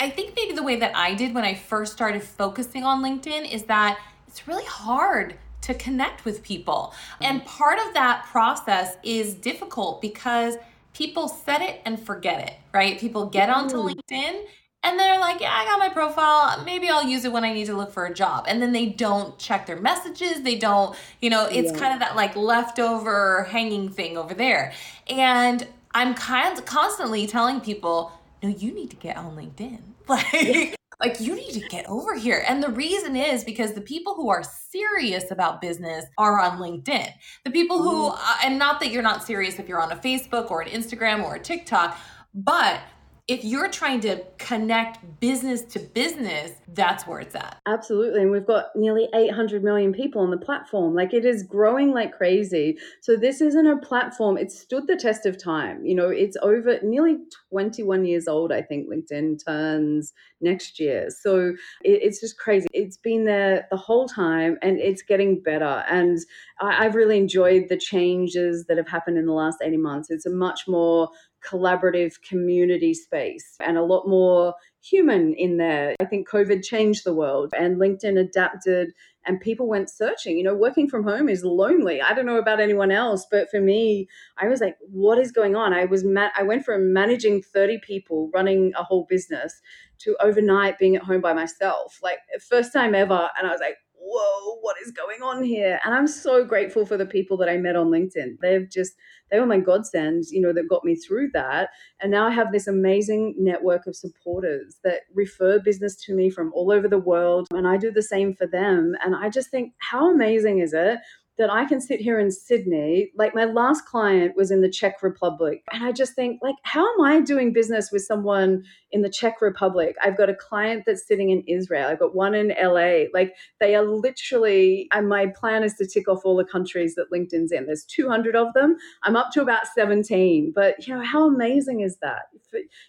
[0.00, 3.50] I, think maybe the way that I did when I first started focusing on LinkedIn
[3.52, 6.92] is that it's really hard to connect with people.
[6.94, 7.24] Mm-hmm.
[7.24, 10.56] And part of that process is difficult because
[10.92, 12.98] people set it and forget it, right?
[12.98, 13.88] People get onto mm-hmm.
[13.88, 14.44] LinkedIn
[14.84, 16.62] and they're like, yeah, I got my profile.
[16.64, 18.44] Maybe I'll use it when I need to look for a job.
[18.46, 20.42] And then they don't check their messages.
[20.42, 21.78] They don't, you know, it's yeah.
[21.78, 24.74] kind of that like leftover hanging thing over there.
[25.08, 28.12] And I'm kind of constantly telling people,
[28.44, 29.80] no, you need to get on LinkedIn.
[30.06, 32.44] Like, like you need to get over here.
[32.46, 37.08] And the reason is because the people who are serious about business are on LinkedIn.
[37.44, 38.12] The people who,
[38.44, 41.36] and not that you're not serious if you're on a Facebook or an Instagram or
[41.36, 41.98] a TikTok,
[42.34, 42.80] but
[43.26, 47.58] if you're trying to connect business to business, that's where it's at.
[47.66, 48.20] Absolutely.
[48.20, 50.94] And we've got nearly 800 million people on the platform.
[50.94, 52.76] Like it is growing like crazy.
[53.00, 55.86] So this isn't a platform, it's stood the test of time.
[55.86, 57.16] You know, it's over nearly
[57.50, 61.08] 21 years old, I think LinkedIn turns next year.
[61.08, 62.66] So it, it's just crazy.
[62.74, 65.82] It's been there the whole time and it's getting better.
[65.88, 66.18] And
[66.60, 70.10] I, I've really enjoyed the changes that have happened in the last 80 months.
[70.10, 71.08] It's a much more
[71.44, 75.94] collaborative community space and a lot more human in there.
[76.00, 78.92] I think COVID changed the world and LinkedIn adapted
[79.26, 80.36] and people went searching.
[80.36, 82.02] You know, working from home is lonely.
[82.02, 85.56] I don't know about anyone else, but for me, I was like, what is going
[85.56, 85.72] on?
[85.72, 89.60] I was ma- I went from managing 30 people, running a whole business
[90.00, 91.98] to overnight being at home by myself.
[92.02, 95.80] Like first time ever and I was like, whoa, what is going on here?
[95.84, 98.38] And I'm so grateful for the people that I met on LinkedIn.
[98.40, 98.94] They've just,
[99.34, 101.70] they were my godsends, you know, that got me through that.
[102.00, 106.52] And now I have this amazing network of supporters that refer business to me from
[106.54, 107.48] all over the world.
[107.50, 108.94] And I do the same for them.
[109.04, 111.00] And I just think, how amazing is it
[111.38, 113.10] that I can sit here in Sydney.
[113.16, 115.62] Like my last client was in the Czech Republic.
[115.72, 119.40] And I just think, like, how am I doing business with someone in the Czech
[119.40, 119.96] Republic?
[120.02, 121.88] I've got a client that's sitting in Israel.
[121.88, 123.04] I've got one in LA.
[123.12, 127.10] Like they are literally, and my plan is to tick off all the countries that
[127.12, 127.66] LinkedIn's in.
[127.66, 128.76] There's 200 of them.
[129.02, 130.52] I'm up to about 17.
[130.54, 132.26] But, you know, how amazing is that?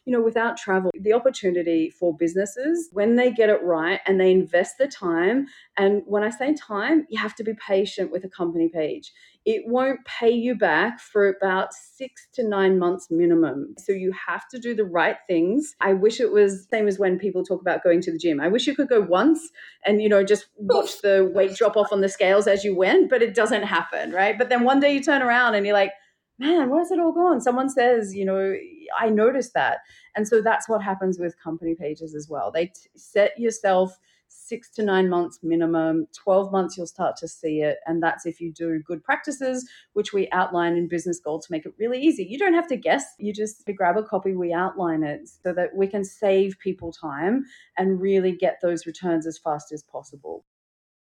[0.06, 4.32] you know, without travel, the opportunity for businesses when they get it right and they
[4.32, 5.48] invest the time.
[5.78, 9.12] And when I say time, you have to be patient with a company page.
[9.46, 13.76] It won't pay you back for about six to nine months minimum.
[13.78, 15.76] So you have to do the right things.
[15.82, 18.40] I wish it was same as when people talk about going to the gym.
[18.40, 19.50] I wish you could go once
[19.86, 23.10] and you know just watch the weight drop off on the scales as you went,
[23.10, 24.38] but it doesn't happen, right?
[24.38, 25.92] But then one day you turn around and you're like,
[26.40, 27.42] man, where's it all gone?
[27.42, 28.56] Someone says, you know,
[28.98, 29.80] I noticed that.
[30.16, 32.52] And so that's what happens with company pages as well.
[32.52, 33.98] They t- set yourself
[34.36, 37.78] six to nine months minimum, 12 months, you'll start to see it.
[37.86, 41.66] And that's if you do good practices, which we outline in Business Gold to make
[41.66, 42.24] it really easy.
[42.24, 45.76] You don't have to guess, you just grab a copy, we outline it so that
[45.76, 47.46] we can save people time
[47.78, 50.46] and really get those returns as fast as possible.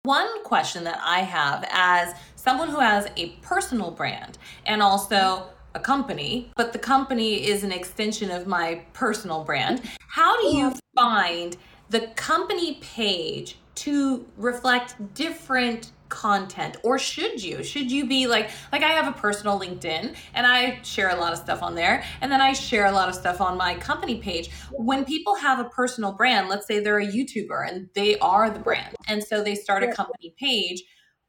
[0.05, 5.81] One question that I have as someone who has a personal brand and also a
[5.81, 9.83] company, but the company is an extension of my personal brand.
[10.09, 11.57] How do you find
[11.91, 17.63] the company page to reflect different content or should you?
[17.63, 21.33] Should you be like like i have a personal linkedin and i share a lot
[21.33, 24.19] of stuff on there and then i share a lot of stuff on my company
[24.21, 24.51] page.
[24.73, 28.61] When people have a personal brand let's say they're a youtuber and they are the
[28.61, 30.85] brand and so they start a company page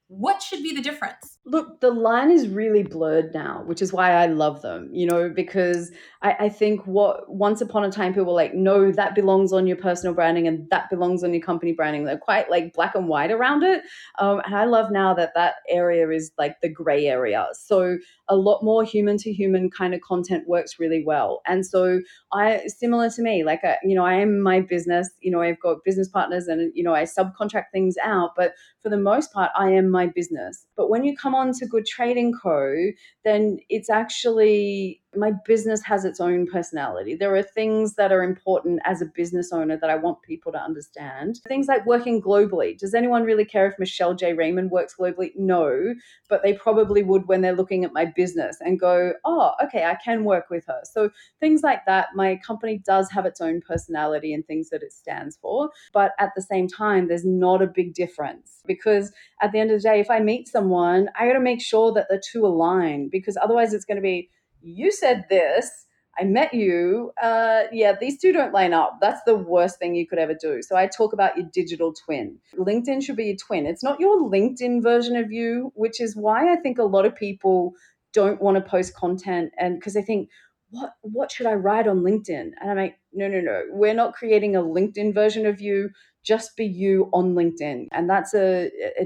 [0.08, 1.37] what should be the difference?
[1.49, 5.29] Look, the line is really blurred now, which is why I love them, you know,
[5.29, 9.53] because I, I, think what once upon a time people were like, no, that belongs
[9.53, 12.03] on your personal branding and that belongs on your company branding.
[12.03, 13.83] They're quite like black and white around it.
[14.19, 17.47] Um, and I love now that that area is like the gray area.
[17.53, 21.41] So a lot more human to human kind of content works really well.
[21.45, 22.01] And so
[22.33, 25.62] I, similar to me, like, I, you know, I am my business, you know, I've
[25.62, 29.51] got business partners and, you know, I subcontract things out, but for the most part,
[29.55, 30.65] I am my business.
[30.75, 32.91] But when you come on to Gold Trading Co.,
[33.23, 37.15] then it's actually my business has its own personality.
[37.15, 40.62] There are things that are important as a business owner that I want people to
[40.62, 41.39] understand.
[41.47, 42.77] Things like working globally.
[42.77, 44.34] Does anyone really care if Michelle J.
[44.34, 45.32] Raymond works globally?
[45.36, 45.93] No,
[46.30, 49.95] but they probably would when they're looking at my business and go, oh, okay, I
[49.95, 50.82] can work with her.
[50.84, 52.08] So things like that.
[52.15, 55.69] My company does have its own personality and things that it stands for.
[55.93, 59.82] But at the same time, there's not a big difference because at the end of
[59.82, 63.10] the day, if I meet someone, I got to make sure that the two align
[63.10, 64.30] because otherwise it's going to be,
[64.67, 65.71] you said this.
[66.19, 67.12] I met you.
[67.21, 68.97] Uh, yeah, these two don't line up.
[69.01, 70.62] That's the worst thing you could ever do.
[70.63, 72.39] So I talk about your digital twin.
[72.58, 73.67] LinkedIn should be your twin.
[73.67, 77.15] It's not your LinkedIn version of you, which is why I think a lot of
[77.15, 77.73] people
[78.13, 80.30] don't want to post content and because they think,
[80.71, 82.51] what what should I write on LinkedIn?
[82.60, 83.63] And I'm like, no, no, no.
[83.71, 85.91] We're not creating a LinkedIn version of you.
[86.23, 87.88] Just be you on LinkedIn.
[87.91, 89.06] And that's a, a, a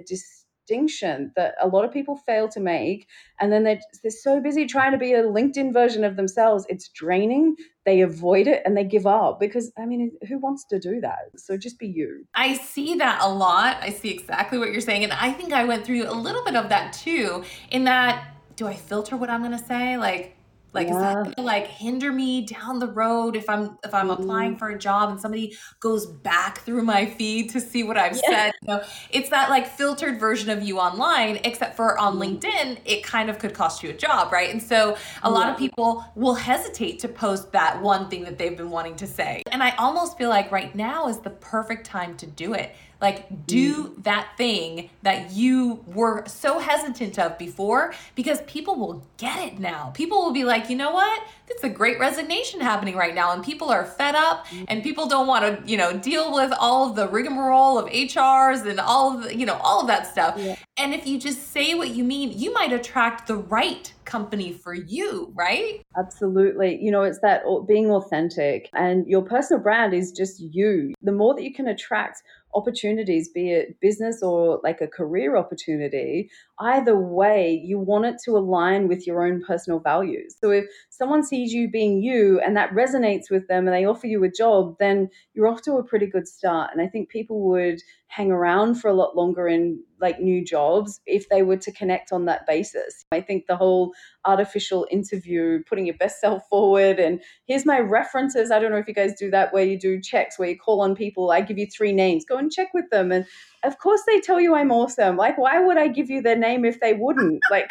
[0.65, 3.07] distinction that a lot of people fail to make.
[3.39, 6.65] And then they're, they're so busy trying to be a LinkedIn version of themselves.
[6.69, 7.55] It's draining.
[7.85, 11.17] They avoid it and they give up because, I mean, who wants to do that?
[11.37, 12.25] So just be you.
[12.35, 13.77] I see that a lot.
[13.81, 15.03] I see exactly what you're saying.
[15.03, 18.67] And I think I went through a little bit of that too, in that, do
[18.67, 19.97] I filter what I'm going to say?
[19.97, 20.37] Like,
[20.73, 20.95] like yeah.
[20.95, 24.21] is that gonna like hinder me down the road if i'm if i'm mm-hmm.
[24.21, 28.15] applying for a job and somebody goes back through my feed to see what i've
[28.23, 28.29] yeah.
[28.29, 32.37] said you know it's that like filtered version of you online except for on mm-hmm.
[32.37, 35.57] linkedin it kind of could cost you a job right and so a lot of
[35.57, 39.61] people will hesitate to post that one thing that they've been wanting to say and
[39.61, 43.85] i almost feel like right now is the perfect time to do it like, do
[43.85, 44.03] mm.
[44.03, 49.91] that thing that you were so hesitant of before because people will get it now.
[49.93, 51.23] People will be like, you know what?
[51.49, 54.65] It's a great resignation happening right now, and people are fed up, mm.
[54.69, 58.65] and people don't want to, you know, deal with all of the rigmarole of HRs
[58.65, 60.35] and all of the, you know, all of that stuff.
[60.37, 60.55] Yeah.
[60.77, 64.73] And if you just say what you mean, you might attract the right company for
[64.73, 65.85] you, right?
[65.97, 66.81] Absolutely.
[66.81, 70.93] You know, it's that being authentic, and your personal brand is just you.
[71.01, 72.21] The more that you can attract
[72.53, 78.37] opportunities, be it business or like a career opportunity, either way, you want it to
[78.37, 80.35] align with your own personal values.
[80.39, 80.65] So if
[81.01, 84.29] someone sees you being you and that resonates with them and they offer you a
[84.29, 86.69] job, then you're off to a pretty good start.
[86.71, 91.01] And I think people would hang around for a lot longer in like new jobs
[91.07, 93.03] if they were to connect on that basis.
[93.11, 93.93] I think the whole
[94.25, 98.51] artificial interview, putting your best self forward, and here's my references.
[98.51, 100.81] I don't know if you guys do that where you do checks where you call
[100.81, 101.31] on people.
[101.31, 103.11] I give you three names, go and check with them.
[103.11, 103.25] And
[103.63, 105.17] of course, they tell you I'm awesome.
[105.17, 107.41] Like, why would I give you their name if they wouldn't?
[107.49, 107.69] Like,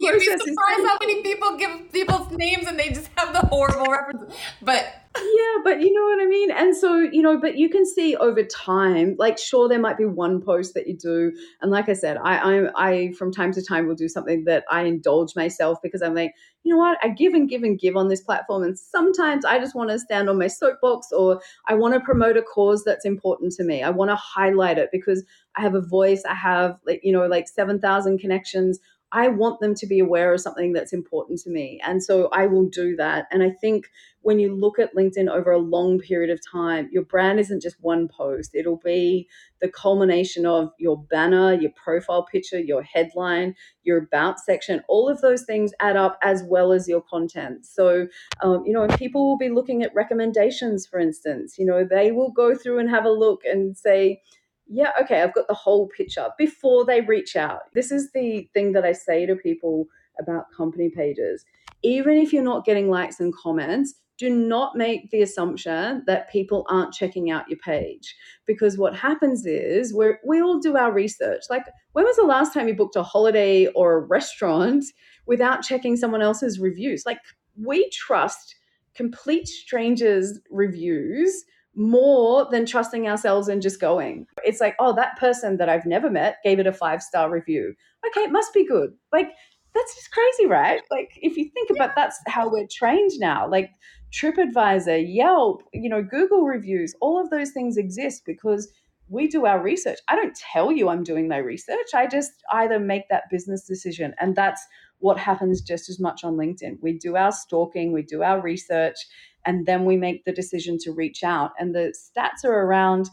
[0.00, 3.46] You'd be surprised is- how many people give people's names and they just have the
[3.46, 4.34] horrible references.
[4.62, 6.50] But yeah, but you know what I mean?
[6.50, 10.06] And so, you know, but you can see over time, like sure there might be
[10.06, 11.32] one post that you do.
[11.60, 14.64] And like I said, I I, I from time to time will do something that
[14.70, 16.34] I indulge myself because I'm like,
[16.64, 18.62] you know what, I give and give and give on this platform.
[18.62, 22.38] And sometimes I just want to stand on my soapbox or I want to promote
[22.38, 23.82] a cause that's important to me.
[23.82, 25.24] I want to highlight it because
[25.56, 28.78] I have a voice, I have like, you know, like 7,000 connections
[29.12, 31.80] I want them to be aware of something that's important to me.
[31.84, 33.26] And so I will do that.
[33.30, 33.90] And I think
[34.22, 37.76] when you look at LinkedIn over a long period of time, your brand isn't just
[37.80, 39.28] one post, it'll be
[39.60, 44.82] the culmination of your banner, your profile picture, your headline, your about section.
[44.88, 47.66] All of those things add up as well as your content.
[47.66, 48.06] So,
[48.42, 52.30] um, you know, people will be looking at recommendations, for instance, you know, they will
[52.30, 54.22] go through and have a look and say,
[54.66, 57.72] yeah, okay, I've got the whole picture before they reach out.
[57.74, 59.86] This is the thing that I say to people
[60.20, 61.44] about company pages.
[61.82, 66.64] Even if you're not getting likes and comments, do not make the assumption that people
[66.68, 68.14] aren't checking out your page
[68.46, 72.54] because what happens is we we all do our research like when was the last
[72.54, 74.84] time you booked a holiday or a restaurant
[75.26, 77.18] without checking someone else's reviews like
[77.56, 78.54] we trust
[78.94, 81.44] complete strangers reviews
[81.74, 84.26] more than trusting ourselves and just going.
[84.44, 87.74] It's like, oh, that person that I've never met gave it a five star review.
[88.06, 88.90] Okay, it must be good.
[89.12, 89.30] Like,
[89.74, 90.82] that's just crazy, right?
[90.90, 93.48] Like, if you think about that's how we're trained now.
[93.48, 93.70] Like,
[94.12, 98.70] TripAdvisor, Yelp, you know, Google reviews, all of those things exist because
[99.08, 99.98] we do our research.
[100.08, 101.88] I don't tell you I'm doing my research.
[101.94, 104.14] I just either make that business decision.
[104.20, 104.62] And that's
[104.98, 106.78] what happens just as much on LinkedIn.
[106.80, 108.96] We do our stalking, we do our research,
[109.44, 111.52] and then we make the decision to reach out.
[111.58, 113.08] And the stats are around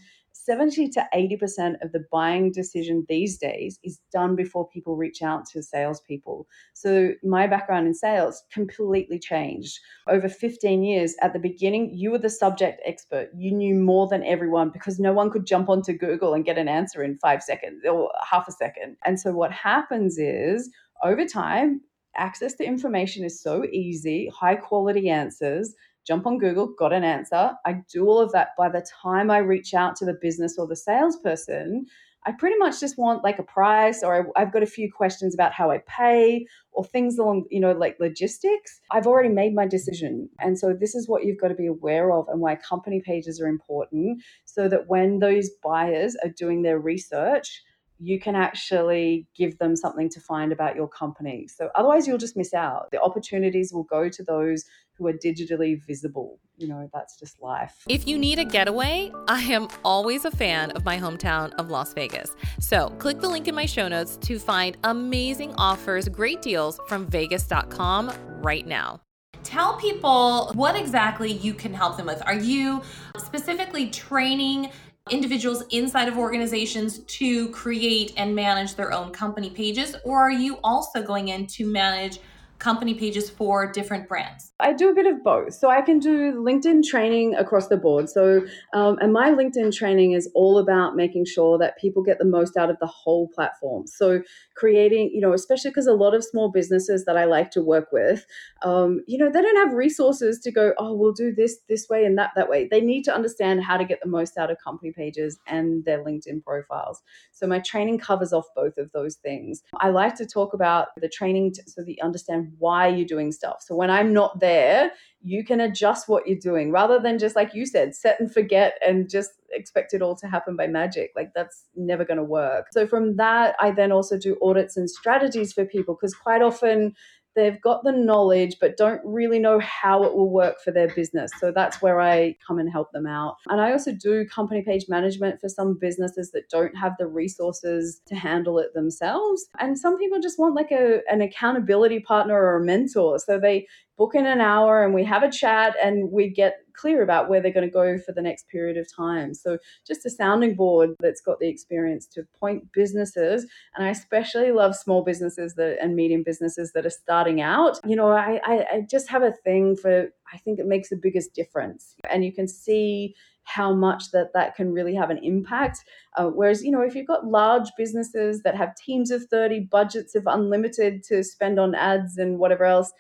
[0.50, 5.46] 70 to 80% of the buying decision these days is done before people reach out
[5.48, 6.48] to salespeople.
[6.74, 9.80] So, my background in sales completely changed.
[10.08, 13.30] Over 15 years, at the beginning, you were the subject expert.
[13.36, 16.68] You knew more than everyone because no one could jump onto Google and get an
[16.68, 18.98] answer in five seconds or half a second.
[19.06, 20.70] And so, what happens is
[21.04, 21.82] over time,
[22.16, 25.76] access to information is so easy, high quality answers
[26.10, 27.52] jump on Google, got an answer.
[27.68, 28.50] I do all of that.
[28.58, 31.86] By the time I reach out to the business or the salesperson,
[32.26, 35.36] I pretty much just want like a price or I, have got a few questions
[35.36, 38.82] about how I pay or things along, you know, like logistics.
[38.90, 40.30] I've already made my decision.
[40.40, 43.40] And so this is what you've got to be aware of and why company pages
[43.40, 47.62] are important so that when those buyers are doing their research,
[48.00, 51.48] you can actually give them something to find about your company.
[51.48, 52.90] So otherwise, you'll just miss out.
[52.92, 54.66] The opportunities will go to those
[55.00, 56.38] who are digitally visible.
[56.58, 57.84] You know, that's just life.
[57.88, 61.94] If you need a getaway, I am always a fan of my hometown of Las
[61.94, 62.36] Vegas.
[62.60, 67.08] So click the link in my show notes to find amazing offers, great deals from
[67.08, 69.00] vegas.com right now
[69.42, 72.22] tell people what exactly you can help them with.
[72.26, 72.84] Are you
[73.18, 74.70] specifically training
[75.10, 79.96] individuals inside of organizations to create and manage their own company pages?
[80.04, 82.20] Or are you also going in to manage
[82.60, 84.52] company pages for different brands?
[84.60, 85.54] I do a bit of both.
[85.54, 88.10] So I can do LinkedIn training across the board.
[88.10, 92.26] So, um, and my LinkedIn training is all about making sure that people get the
[92.26, 93.88] most out of the whole platform.
[93.88, 94.22] So,
[94.56, 97.88] creating, you know, especially because a lot of small businesses that I like to work
[97.94, 98.26] with,
[98.62, 102.04] um, you know, they don't have resources to go, oh, we'll do this this way
[102.04, 102.68] and that that way.
[102.70, 106.04] They need to understand how to get the most out of company pages and their
[106.04, 107.02] LinkedIn profiles.
[107.32, 109.64] So, my training covers off both of those things.
[109.80, 113.32] I like to talk about the training t- so that you understand why you're doing
[113.32, 113.58] stuff.
[113.62, 117.54] So, when I'm not there, you can adjust what you're doing rather than just like
[117.54, 121.12] you said, set and forget and just expect it all to happen by magic.
[121.16, 122.68] Like that's never going to work.
[122.72, 126.96] So from that, I then also do audits and strategies for people because quite often
[127.36, 131.32] they've got the knowledge but don't really know how it will work for their business.
[131.40, 133.38] So that's where I come and help them out.
[133.48, 138.02] And I also do company page management for some businesses that don't have the resources
[138.08, 139.48] to handle it themselves.
[139.60, 143.20] And some people just want like a an accountability partner or a mentor.
[143.20, 143.68] So they
[144.00, 147.42] book in an hour and we have a chat and we get clear about where
[147.42, 149.34] they're going to go for the next period of time.
[149.34, 154.54] So just a sounding board that's got the experience to point businesses, and I especially
[154.54, 157.78] love small businesses that and medium businesses that are starting out.
[157.86, 160.96] You know, I, I, I just have a thing for I think it makes the
[160.96, 165.80] biggest difference, and you can see how much that that can really have an impact.
[166.16, 170.16] Uh, whereas, you know, if you've got large businesses that have teams of 30, budgets
[170.16, 172.94] of unlimited to spend on ads and whatever else,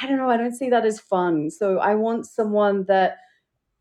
[0.00, 1.50] I don't know, I don't see that as fun.
[1.50, 3.18] So I want someone that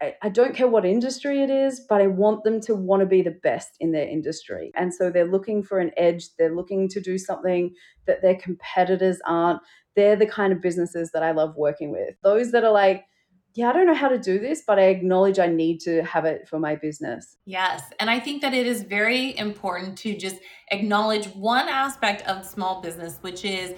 [0.01, 3.05] I, I don't care what industry it is, but I want them to want to
[3.05, 4.71] be the best in their industry.
[4.75, 6.35] And so they're looking for an edge.
[6.37, 7.73] They're looking to do something
[8.05, 9.61] that their competitors aren't.
[9.95, 12.15] They're the kind of businesses that I love working with.
[12.23, 13.05] Those that are like,
[13.53, 16.25] yeah, I don't know how to do this, but I acknowledge I need to have
[16.25, 17.37] it for my business.
[17.45, 17.83] Yes.
[18.01, 20.35] And I think that it is very important to just
[20.71, 23.73] acknowledge one aspect of small business, which is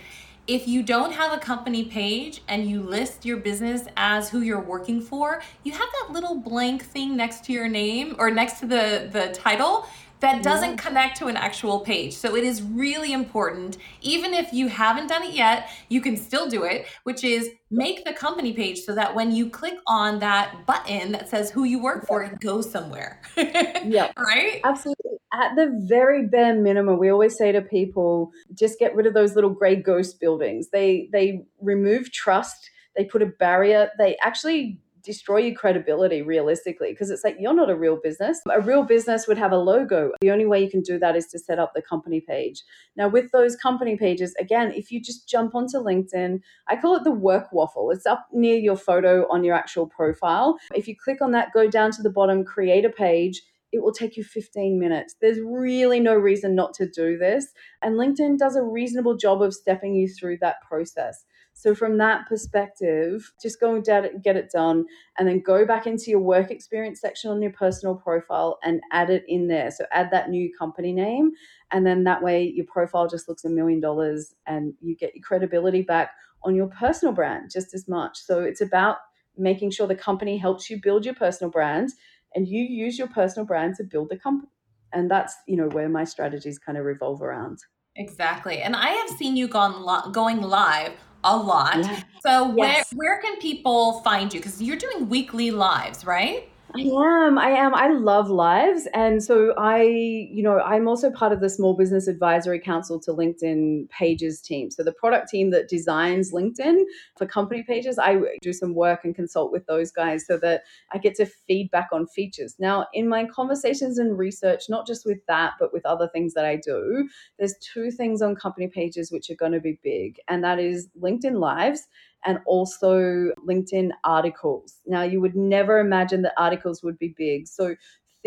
[0.48, 4.62] if you don't have a company page and you list your business as who you're
[4.62, 8.66] working for, you have that little blank thing next to your name or next to
[8.66, 9.86] the, the title
[10.20, 12.14] that doesn't connect to an actual page.
[12.14, 16.50] So it is really important, even if you haven't done it yet, you can still
[16.50, 20.66] do it, which is make the company page so that when you click on that
[20.66, 23.22] button that says who you work for, it goes somewhere.
[23.38, 24.12] yeah.
[24.18, 24.62] Right?
[24.64, 29.14] Absolutely at the very bare minimum, we always say to people, just get rid of
[29.14, 30.70] those little gray ghost buildings.
[30.70, 32.70] They they remove trust.
[32.96, 33.90] They put a barrier.
[33.98, 38.42] They actually destroy your credibility realistically because it's like you're not a real business.
[38.52, 40.12] A real business would have a logo.
[40.20, 42.62] The only way you can do that is to set up the company page.
[42.98, 47.06] Now, with those company pages, again, if you just jump onto LinkedIn, I call it
[47.06, 47.90] the work waffle.
[47.92, 50.58] It's up near your photo on your actual profile.
[50.76, 53.42] If you click on that, go down to the bottom, create a page
[53.74, 55.16] it will take you 15 minutes.
[55.20, 57.48] There's really no reason not to do this.
[57.82, 61.26] And LinkedIn does a reasonable job of stepping you through that process.
[61.58, 64.86] So, from that perspective, just go and get it done
[65.18, 69.10] and then go back into your work experience section on your personal profile and add
[69.10, 69.72] it in there.
[69.72, 71.32] So, add that new company name.
[71.72, 75.24] And then that way, your profile just looks a million dollars and you get your
[75.24, 76.12] credibility back
[76.44, 78.20] on your personal brand just as much.
[78.20, 78.98] So, it's about
[79.36, 81.90] making sure the company helps you build your personal brand
[82.36, 84.52] and you use your personal brand to build the company
[84.94, 87.60] And that's, you know, where my strategies kind of revolve around.
[87.96, 88.62] Exactly.
[88.62, 91.78] And I have seen you gone li- going live a lot.
[91.80, 92.04] Yeah.
[92.22, 92.94] So yes.
[92.94, 94.40] where where can people find you?
[94.40, 96.50] Because you're doing weekly lives, right?
[96.76, 97.38] I am.
[97.38, 97.74] I am.
[97.74, 98.88] I love lives.
[98.94, 103.12] And so I, you know, I'm also part of the Small Business Advisory Council to
[103.12, 104.70] LinkedIn Pages team.
[104.70, 106.84] So the product team that designs LinkedIn
[107.18, 110.98] for company pages, I do some work and consult with those guys so that I
[110.98, 112.56] get to feedback on features.
[112.60, 116.46] Now, in my conversations and research, not just with that, but with other things that
[116.46, 117.08] I do,
[117.40, 120.90] there's two things on company pages which are going to be big, and that is
[121.02, 121.88] LinkedIn Lives
[122.26, 124.80] and also LinkedIn articles.
[124.86, 127.48] Now, you would never imagine that articles would be big.
[127.48, 127.76] So,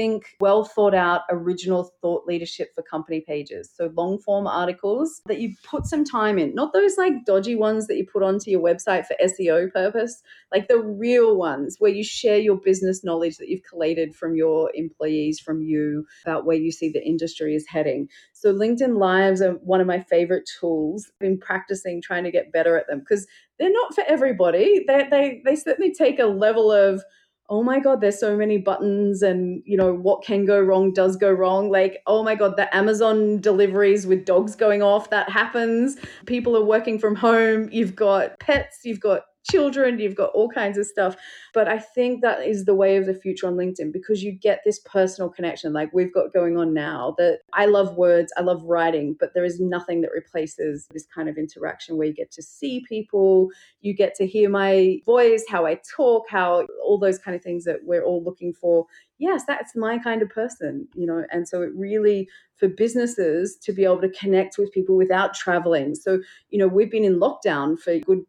[0.00, 3.70] think well thought out original thought leadership for company pages.
[3.74, 7.86] So long form articles that you put some time in, not those like dodgy ones
[7.86, 12.02] that you put onto your website for SEO purpose, like the real ones where you
[12.02, 16.72] share your business knowledge that you've collated from your employees, from you about where you
[16.72, 18.08] see the industry is heading.
[18.32, 21.10] So LinkedIn Lives are one of my favorite tools.
[21.12, 23.26] I've been practicing trying to get better at them because
[23.58, 24.82] they're not for everybody.
[24.88, 27.04] They, they, they certainly take a level of
[27.50, 31.16] oh my god there's so many buttons and you know what can go wrong does
[31.16, 31.70] go wrong.
[31.70, 35.96] Like oh my god the amazon deliveries with dogs going off that happens.
[36.26, 37.68] People are working from home.
[37.72, 41.16] You've got pets you've got children, you've got all kinds of stuff.
[41.52, 44.60] But I think that is the way of the future on LinkedIn because you get
[44.64, 48.62] this personal connection like we've got going on now that I love words, I love
[48.64, 52.42] writing, but there is nothing that replaces this kind of interaction where you get to
[52.42, 53.48] see people,
[53.80, 57.64] you get to hear my voice, how I talk, how all those kind of things
[57.64, 58.86] that we're all looking for.
[59.18, 63.72] Yes, that's my kind of person, you know, and so it really for businesses to
[63.72, 65.94] be able to connect with people without traveling.
[65.94, 66.20] So,
[66.50, 68.24] you know, we've been in lockdown for good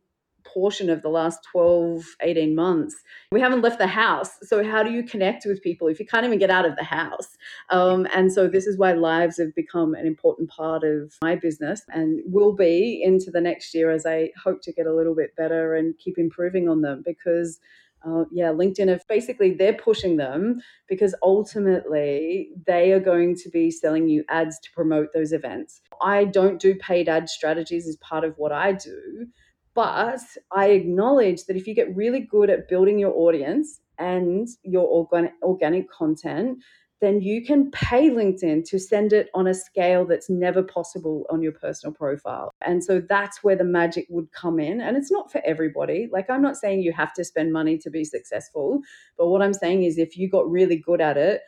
[0.54, 2.96] portion of the last 12, 18 months.
[3.32, 4.32] We haven't left the house.
[4.44, 6.84] So, how do you connect with people if you can't even get out of the
[6.84, 7.38] house?
[7.70, 11.82] Um, and so, this is why lives have become an important part of my business
[11.90, 15.36] and will be into the next year as I hope to get a little bit
[15.36, 17.60] better and keep improving on them because.
[18.04, 23.70] Uh, yeah, LinkedIn have basically they're pushing them because ultimately they are going to be
[23.70, 25.82] selling you ads to promote those events.
[26.02, 29.28] I don't do paid ad strategies as part of what I do,
[29.74, 30.20] but
[30.52, 35.34] I acknowledge that if you get really good at building your audience and your organic,
[35.42, 36.60] organic content,
[37.02, 41.42] then you can pay LinkedIn to send it on a scale that's never possible on
[41.42, 42.52] your personal profile.
[42.62, 44.80] And so that's where the magic would come in.
[44.80, 46.08] And it's not for everybody.
[46.12, 48.82] Like, I'm not saying you have to spend money to be successful,
[49.18, 51.42] but what I'm saying is if you got really good at it,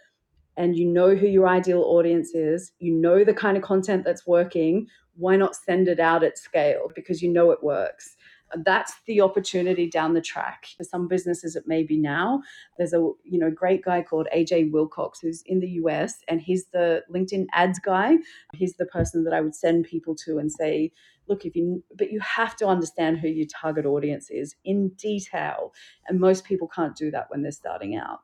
[0.57, 4.27] and you know who your ideal audience is, you know the kind of content that's
[4.27, 6.91] working, why not send it out at scale?
[6.95, 8.15] Because you know it works.
[8.63, 10.67] That's the opportunity down the track.
[10.77, 12.43] For some businesses it may be now.
[12.77, 16.67] There's a you know great guy called aj wilcox who's in the us and he's
[16.67, 18.17] the linkedin ads guy.
[18.53, 20.91] He's the person that i would send people to and say
[21.27, 25.73] look if you but you have to understand who your target audience is in detail.
[26.07, 28.19] And most people can't do that when they're starting out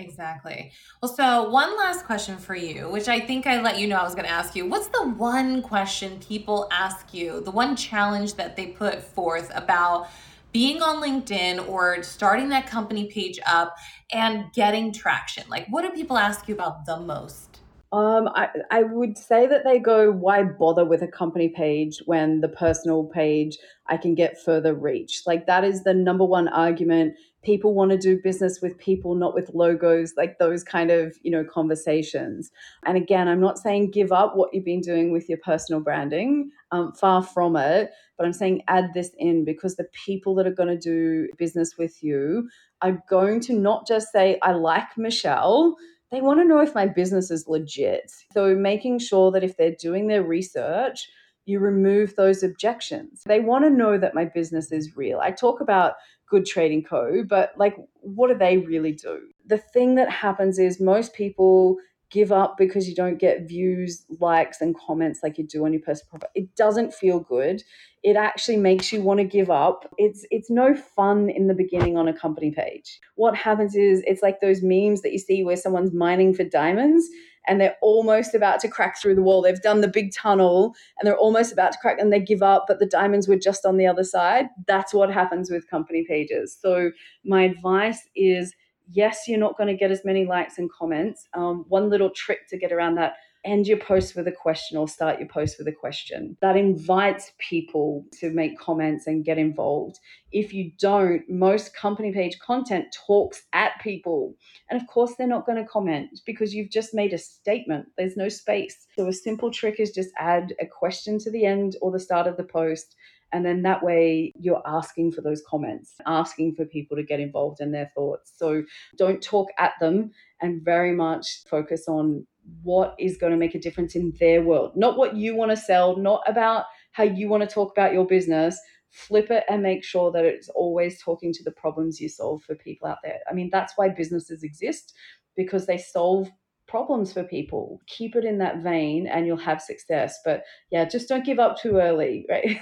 [0.00, 0.72] Exactly.
[1.02, 4.02] Well, so one last question for you, which I think I let you know I
[4.02, 4.66] was going to ask you.
[4.66, 10.08] What's the one question people ask you, the one challenge that they put forth about
[10.52, 13.76] being on LinkedIn or starting that company page up
[14.12, 15.44] and getting traction?
[15.48, 17.60] Like, what do people ask you about the most?
[17.92, 22.40] Um, I, I would say that they go, why bother with a company page when
[22.40, 25.22] the personal page I can get further reach?
[25.26, 29.34] Like, that is the number one argument people want to do business with people not
[29.34, 32.50] with logos like those kind of you know conversations
[32.84, 36.50] and again i'm not saying give up what you've been doing with your personal branding
[36.72, 40.54] um, far from it but i'm saying add this in because the people that are
[40.54, 42.48] going to do business with you
[42.82, 45.76] are going to not just say i like michelle
[46.10, 49.76] they want to know if my business is legit so making sure that if they're
[49.78, 51.08] doing their research
[51.46, 53.22] you remove those objections.
[53.26, 55.20] They want to know that my business is real.
[55.20, 55.94] I talk about
[56.30, 59.20] Gold Trading Co., but like, what do they really do?
[59.46, 61.76] The thing that happens is most people
[62.10, 65.82] give up because you don't get views, likes, and comments like you do on your
[65.82, 66.30] personal profile.
[66.34, 67.62] It doesn't feel good.
[68.02, 69.92] It actually makes you want to give up.
[69.96, 72.98] It's it's no fun in the beginning on a company page.
[73.14, 77.08] What happens is it's like those memes that you see where someone's mining for diamonds
[77.46, 79.42] and they're almost about to crack through the wall.
[79.42, 82.64] They've done the big tunnel and they're almost about to crack and they give up,
[82.68, 84.46] but the diamonds were just on the other side.
[84.66, 86.56] That's what happens with company pages.
[86.60, 86.90] So,
[87.24, 88.54] my advice is
[88.92, 91.28] yes, you're not going to get as many likes and comments.
[91.34, 93.14] Um, one little trick to get around that
[93.44, 96.36] end your post with a question or start your post with a question.
[96.40, 99.98] That invites people to make comments and get involved.
[100.32, 104.34] If you don't, most company page content talks at people.
[104.70, 107.86] And of course, they're not going to comment because you've just made a statement.
[107.96, 108.86] There's no space.
[108.96, 112.26] So, a simple trick is just add a question to the end or the start
[112.26, 112.94] of the post.
[113.32, 117.60] And then that way you're asking for those comments, asking for people to get involved
[117.60, 118.32] in their thoughts.
[118.36, 118.62] So
[118.96, 120.10] don't talk at them
[120.40, 122.26] and very much focus on
[122.62, 125.56] what is going to make a difference in their world, not what you want to
[125.56, 128.58] sell, not about how you want to talk about your business.
[128.90, 132.56] Flip it and make sure that it's always talking to the problems you solve for
[132.56, 133.20] people out there.
[133.30, 134.94] I mean, that's why businesses exist
[135.36, 136.28] because they solve
[136.70, 137.80] problems for people.
[137.86, 140.18] Keep it in that vein and you'll have success.
[140.24, 142.58] But yeah, just don't give up too early, right?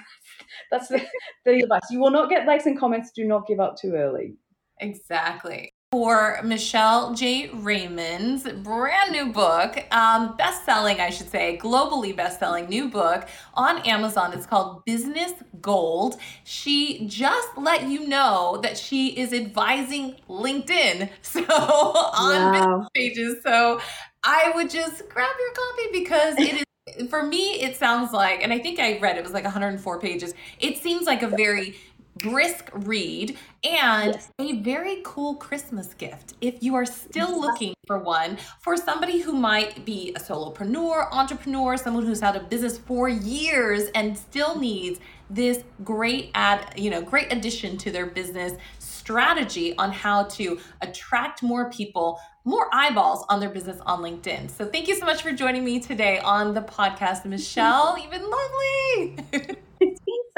[0.73, 1.05] That's the,
[1.45, 1.83] the advice.
[1.91, 3.13] You will not get likes and comments.
[3.15, 4.35] Do not give up too early.
[4.81, 7.49] Exactly for Michelle J.
[7.49, 13.27] Raymond's brand new book, um, best selling, I should say, globally best selling new book
[13.55, 14.35] on Amazon.
[14.35, 15.33] It's called Business
[15.63, 16.17] Gold.
[16.45, 21.09] She just let you know that she is advising LinkedIn.
[21.23, 22.53] So on wow.
[22.53, 23.43] business pages.
[23.43, 23.81] So
[24.25, 26.65] I would just grab your copy because it is
[27.09, 30.35] for me, it sounds like, and I think I read it was like 104 pages.
[30.59, 31.77] It seems like a very
[32.19, 34.31] brisk read and yes.
[34.39, 36.35] a very cool Christmas gift.
[36.41, 41.77] If you are still looking for one for somebody who might be a solopreneur, entrepreneur,
[41.77, 45.01] someone who's had a business for years and still needs
[45.31, 51.43] this great ad, you know, great addition to their business strategy on how to attract
[51.43, 54.51] more people, more eyeballs on their business on LinkedIn.
[54.51, 57.99] So thank you so much for joining me today on the podcast, Michelle.
[57.99, 59.59] You've been lovely.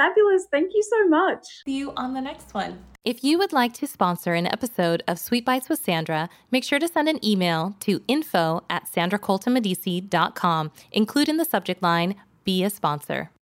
[0.01, 0.47] Fabulous.
[0.51, 1.45] Thank you so much.
[1.67, 2.83] See you on the next one.
[3.05, 6.79] If you would like to sponsor an episode of Sweet Bites with Sandra, make sure
[6.79, 10.71] to send an email to info at sandracoltamedici.com.
[10.93, 13.31] Include in the subject line, be a sponsor.